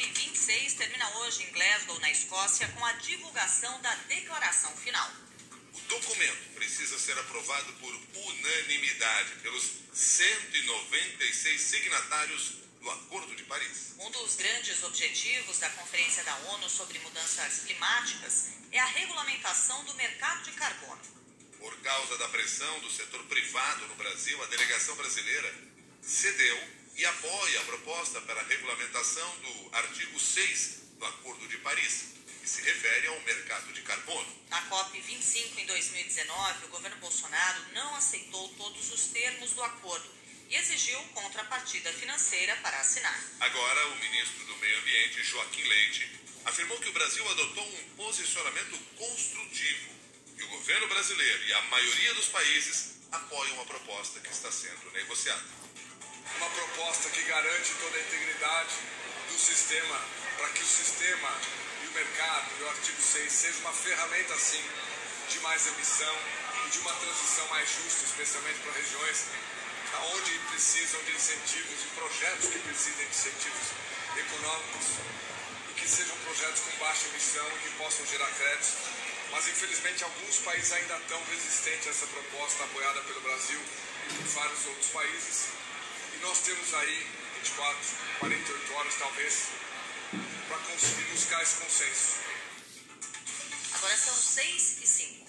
[0.00, 5.10] COP26 termina hoje em Glasgow, na Escócia, com a divulgação da declaração final.
[5.74, 13.94] O documento precisa ser aprovado por unanimidade pelos 196 signatários do Acordo de Paris.
[13.98, 19.94] Um dos grandes objetivos da Conferência da ONU sobre Mudanças Climáticas é a regulamentação do
[19.94, 21.00] mercado de carbono.
[21.58, 25.54] Por causa da pressão do setor privado no Brasil, a delegação brasileira
[26.00, 32.08] cedeu e apoia a proposta para a regulamentação do artigo 6 do Acordo de Paris,
[32.42, 34.28] que se refere ao mercado de carbono.
[34.50, 40.10] Na COP25 em 2019, o governo Bolsonaro não aceitou todos os termos do acordo
[40.50, 43.18] e exigiu contrapartida financeira para assinar.
[43.40, 48.78] Agora, o ministro do Meio Ambiente, Joaquim Leite, afirmou que o Brasil adotou um posicionamento
[48.96, 49.88] construtivo
[50.36, 54.90] e o governo brasileiro e a maioria dos países apoiam a proposta que está sendo
[54.92, 55.59] negociada.
[56.36, 58.74] Uma proposta que garante toda a integridade
[59.28, 60.00] do sistema,
[60.36, 61.30] para que o sistema
[61.82, 64.64] e o mercado e o artigo 6 seja uma ferramenta, sim,
[65.28, 66.16] de mais emissão
[66.66, 69.24] e de uma transição mais justa, especialmente para regiões
[69.98, 73.66] onde precisam de incentivos e projetos que precisem de incentivos
[74.16, 74.86] econômicos
[75.70, 78.74] e que sejam projetos com baixa emissão e que possam gerar créditos.
[79.30, 83.60] Mas infelizmente alguns países ainda estão resistentes a essa proposta apoiada pelo Brasil
[84.08, 85.46] e por vários outros países.
[86.14, 87.06] E nós temos aí
[87.38, 87.78] 24,
[88.20, 89.48] 48 horas talvez
[90.48, 92.20] para conseguir buscar esse consenso.
[93.72, 95.19] Agora são 6 e 5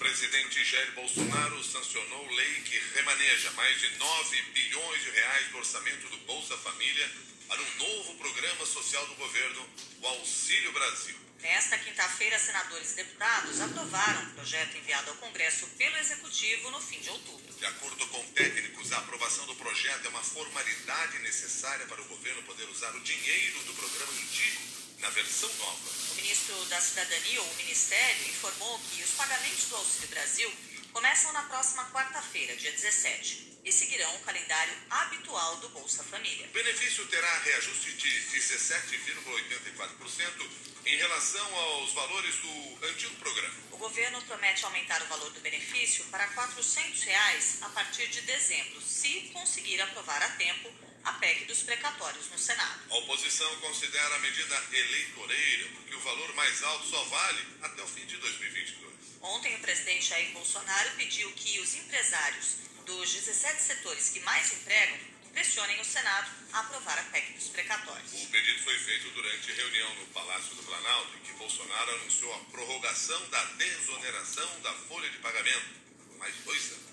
[0.00, 6.08] presidente Jair Bolsonaro sancionou lei que remaneja mais de 9 bilhões de reais do orçamento
[6.08, 7.06] do Bolsa Família
[7.46, 9.68] para um novo programa social do governo,
[10.00, 11.14] o Auxílio Brasil.
[11.42, 16.98] Nesta quinta-feira, senadores e deputados aprovaram o projeto enviado ao Congresso pelo Executivo no fim
[17.00, 17.52] de outubro.
[17.52, 22.42] De acordo com técnicos, a aprovação do projeto é uma formalidade necessária para o governo
[22.44, 25.90] poder usar o dinheiro do programa Indico na versão nova.
[26.12, 30.52] O ministro da Cidadania, ou o Ministério, informou que os pagamentos do Auxílio Brasil
[30.92, 36.46] começam na próxima quarta-feira, dia 17, e seguirão o calendário habitual do Bolsa Família.
[36.46, 38.08] O benefício terá reajuste de
[38.38, 40.48] 17,84%
[40.86, 43.54] em relação aos valores do antigo programa.
[43.72, 48.80] O governo promete aumentar o valor do benefício para 400 reais a partir de dezembro,
[48.80, 50.72] se conseguir aprovar a tempo
[51.04, 52.80] a PEC dos precatórios no Senado.
[52.90, 57.86] A oposição considera a medida eleitoreira, porque o valor mais alto só vale até o
[57.86, 58.90] fim de 2022.
[59.22, 62.56] Ontem, o presidente Jair Bolsonaro pediu que os empresários
[62.86, 64.98] dos 17 setores que mais empregam
[65.32, 68.12] pressionem o Senado a aprovar a PEC dos precatórios.
[68.12, 72.38] O pedido foi feito durante reunião no Palácio do Planalto, em que Bolsonaro anunciou a
[72.50, 76.90] prorrogação da desoneração da folha de pagamento por mais dois anos.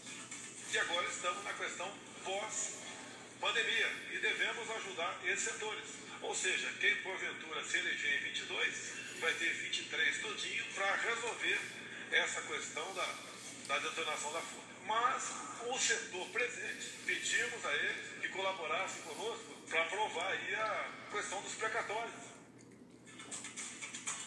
[0.72, 1.92] E agora estamos na questão
[2.24, 2.78] pós
[3.40, 5.86] pandemia e devemos ajudar esses setores.
[6.22, 8.76] Ou seja, quem porventura se eleger em 22
[9.20, 11.60] vai ter 23 todinho para resolver
[12.12, 13.16] essa questão da,
[13.68, 14.68] da detonação da folha.
[14.86, 15.24] Mas
[15.68, 21.54] o setor presente, pedimos a eles que colaborassem conosco para aprovar aí a questão dos
[21.54, 22.14] precatórios.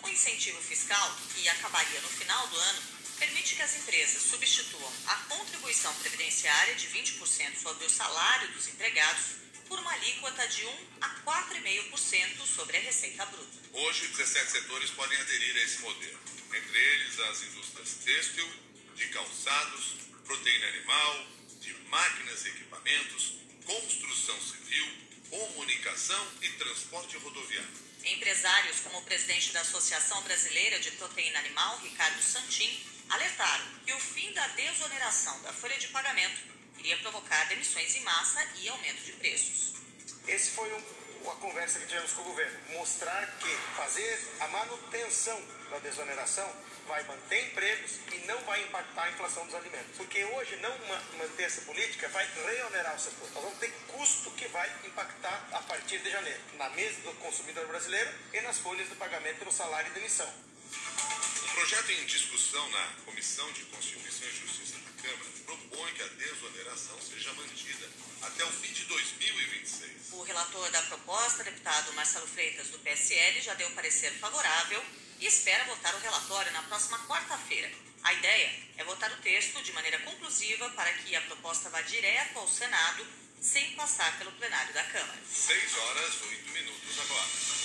[0.02, 5.14] O incentivo fiscal, que acabaria no final do ano, permite que as empresas substituam a
[5.28, 9.36] contribuição previdenciária de 20% sobre o salário dos empregados
[9.68, 13.58] por uma alíquota de 1 a 4,5% sobre a receita bruta.
[13.74, 16.18] Hoje, 17 setores podem aderir a esse modelo,
[16.54, 18.50] entre eles as indústrias têxtil,
[18.96, 21.26] de calçados, proteína animal,
[21.60, 23.34] de máquinas e equipamentos,
[23.66, 24.86] construção civil,
[25.28, 27.90] comunicação e transporte rodoviário.
[28.02, 33.98] Empresários como o presidente da Associação Brasileira de Proteína Animal, Ricardo Santin, alertaram que o
[33.98, 36.40] fim da desoneração da folha de pagamento
[36.78, 39.74] iria provocar demissões em massa e aumento de preços.
[40.26, 40.82] Esse foi um,
[41.22, 46.50] uma conversa que tivemos com o governo, mostrar que fazer a manutenção da desoneração
[46.86, 49.96] vai manter empregos e não vai impactar a inflação dos alimentos.
[49.96, 50.76] Porque hoje não
[51.18, 53.30] manter essa política vai reonerar o setor.
[53.32, 57.66] Nós vamos ter custo que vai impactar a partir de janeiro, na mesa do consumidor
[57.66, 60.32] brasileiro e nas folhas de pagamento no salário de emissão
[61.60, 66.98] projeto em discussão na Comissão de Constituição e Justiça da Câmara propõe que a desoneração
[67.02, 67.86] seja mantida
[68.22, 70.12] até o fim de 2026.
[70.12, 74.82] O relator da proposta, deputado Marcelo Freitas, do PSL, já deu parecer favorável
[75.18, 77.70] e espera votar o relatório na próxima quarta-feira.
[78.04, 82.38] A ideia é votar o texto de maneira conclusiva para que a proposta vá direto
[82.38, 83.06] ao Senado
[83.38, 85.20] sem passar pelo plenário da Câmara.
[85.30, 87.59] 6 horas, 8 minutos agora.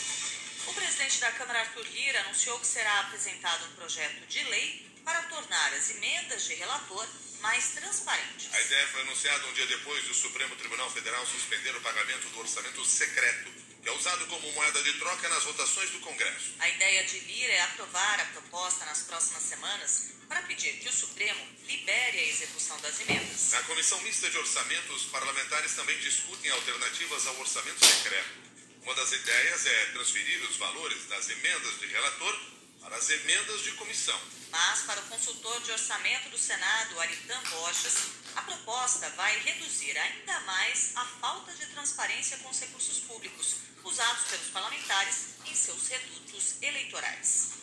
[0.68, 5.22] O presidente da Câmara, Arthur Lira, anunciou que será apresentado um projeto de lei para
[5.24, 7.08] tornar as emendas de relator
[7.40, 8.52] mais transparentes.
[8.52, 12.40] A ideia foi anunciada um dia depois do Supremo Tribunal Federal suspender o pagamento do
[12.40, 13.52] orçamento secreto,
[13.84, 16.56] que é usado como moeda de troca nas votações do Congresso.
[16.58, 20.94] A ideia de Lira é aprovar a proposta nas próximas semanas para pedir que o
[20.94, 23.52] Supremo libere a execução das emendas.
[23.52, 28.45] Na Comissão Mista de Orçamento, os parlamentares também discutem alternativas ao orçamento secreto.
[28.86, 32.40] Uma das ideias é transferir os valores das emendas de relator
[32.80, 34.22] para as emendas de comissão.
[34.52, 37.96] Mas, para o consultor de orçamento do Senado, Aritan Borges,
[38.36, 44.26] a proposta vai reduzir ainda mais a falta de transparência com os recursos públicos usados
[44.26, 47.54] pelos parlamentares em seus redutos eleitorais.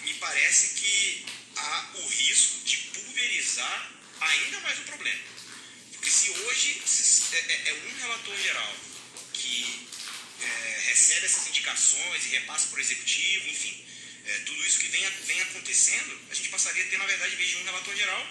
[0.00, 5.24] Me parece que há o risco de pulverizar ainda mais o problema.
[5.92, 8.74] Porque se hoje se, é, é, é um relator geral
[9.34, 9.90] que
[10.90, 13.86] recebe essas indicações e repassa para o executivo, enfim,
[14.26, 17.36] é, tudo isso que vem, vem acontecendo, a gente passaria a ter, na verdade, em
[17.36, 18.26] vez de um relator geral,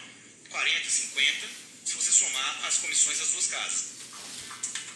[0.50, 1.48] 40, 50,
[1.86, 3.86] se você somar as comissões das duas casas.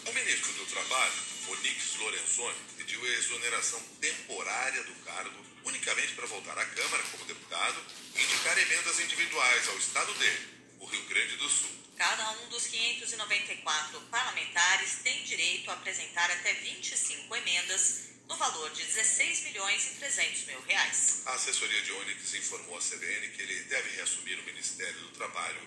[0.04, 1.14] O ministro do Trabalho,
[1.48, 7.82] Onix Lorenzoni, pediu a exoneração temporária do cargo unicamente para voltar à Câmara como deputado
[8.14, 10.48] e indicar emendas individuais ao estado dele,
[10.80, 11.83] o Rio Grande do Sul.
[11.96, 18.82] Cada um dos 594 parlamentares tem direito a apresentar até 25 emendas no valor de
[18.82, 21.22] 16 milhões e 300 mil reais.
[21.26, 25.60] A assessoria de Onyx informou à CBN que ele deve reassumir o Ministério do Trabalho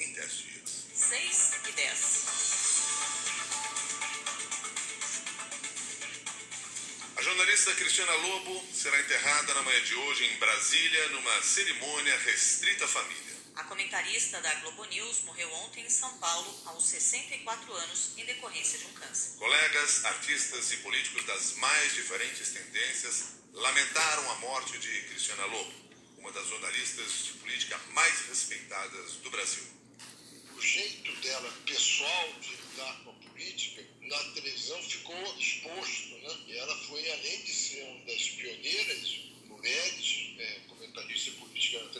[0.00, 0.84] em 10 dias.
[0.94, 2.28] 6 e 10.
[7.16, 12.84] A jornalista Cristiana Lobo será enterrada na manhã de hoje em Brasília, numa cerimônia restrita
[12.84, 13.37] à família.
[13.58, 18.78] A comentarista da Globo News morreu ontem em São Paulo, aos 64 anos, em decorrência
[18.78, 19.36] de um câncer.
[19.36, 25.72] Colegas, artistas e políticos das mais diferentes tendências lamentaram a morte de Cristiana Lobo,
[26.18, 29.64] uma das jornalistas de política mais respeitadas do Brasil.
[30.56, 36.44] O jeito dela pessoal de lidar com a política na televisão ficou exposto, né?
[36.46, 41.90] E ela foi, além de ser uma das pioneiras, mulheres, é, comentarista política na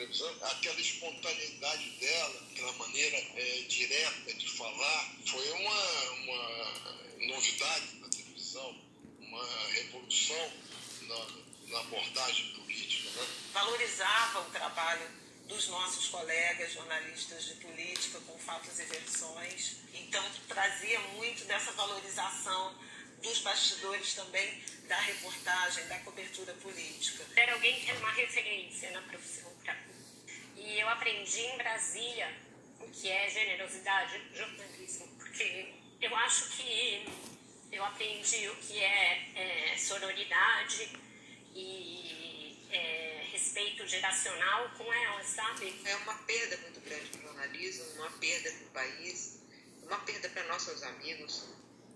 [0.59, 8.77] aquela espontaneidade dela, aquela maneira é, direta de falar, foi uma, uma novidade na televisão,
[9.21, 10.53] uma revolução
[11.03, 11.27] na,
[11.69, 13.09] na abordagem política.
[13.11, 13.27] Né?
[13.53, 15.09] Valorizava o trabalho
[15.47, 22.77] dos nossos colegas jornalistas de política com fatos e versões, então trazia muito dessa valorização
[23.23, 27.25] dos bastidores também da reportagem, da cobertura política.
[27.37, 29.58] Era alguém que era uma referência na profissão.
[30.69, 32.31] E eu aprendi em Brasília
[32.79, 37.09] o que é generosidade jornalismo, porque eu acho que
[37.73, 40.91] eu aprendi o que é, é sororidade
[41.55, 45.75] e é, respeito geracional com ela, sabe?
[45.87, 49.41] É uma perda muito grande para o jornalismo, uma perda para o país,
[49.85, 51.49] uma perda para nossos amigos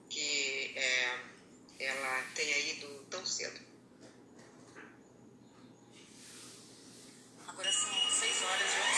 [0.08, 1.20] que é,
[1.78, 3.71] ela tenha ido tão cedo.
[7.62, 8.91] agora são 6 horas de